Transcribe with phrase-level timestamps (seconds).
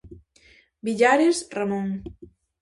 [0.87, 1.87] Villares, Ramón.